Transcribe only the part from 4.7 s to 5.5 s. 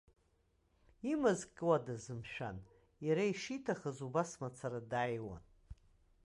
дааиуан.